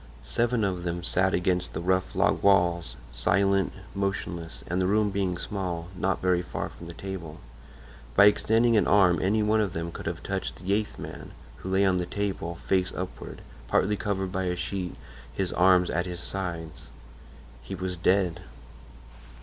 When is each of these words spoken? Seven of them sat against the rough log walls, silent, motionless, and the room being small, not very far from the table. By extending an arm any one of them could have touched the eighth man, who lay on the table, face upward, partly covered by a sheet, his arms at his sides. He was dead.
Seven 0.23 0.63
of 0.63 0.81
them 0.81 1.03
sat 1.03 1.31
against 1.35 1.73
the 1.73 1.79
rough 1.79 2.15
log 2.15 2.41
walls, 2.41 2.95
silent, 3.13 3.71
motionless, 3.93 4.63
and 4.65 4.81
the 4.81 4.87
room 4.87 5.11
being 5.11 5.37
small, 5.37 5.89
not 5.95 6.23
very 6.23 6.41
far 6.41 6.69
from 6.69 6.87
the 6.87 6.95
table. 6.95 7.39
By 8.15 8.25
extending 8.25 8.75
an 8.75 8.87
arm 8.87 9.19
any 9.21 9.43
one 9.43 9.61
of 9.61 9.73
them 9.73 9.91
could 9.91 10.07
have 10.07 10.23
touched 10.23 10.55
the 10.55 10.73
eighth 10.73 10.97
man, 10.97 11.33
who 11.57 11.69
lay 11.69 11.85
on 11.85 11.97
the 11.97 12.07
table, 12.07 12.57
face 12.65 12.91
upward, 12.97 13.41
partly 13.67 13.95
covered 13.95 14.31
by 14.31 14.45
a 14.45 14.55
sheet, 14.55 14.95
his 15.31 15.53
arms 15.53 15.91
at 15.91 16.07
his 16.07 16.19
sides. 16.19 16.89
He 17.61 17.75
was 17.75 17.95
dead. 17.95 18.41